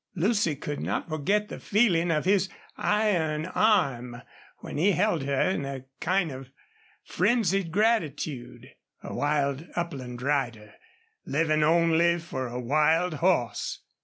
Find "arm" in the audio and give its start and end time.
3.45-4.19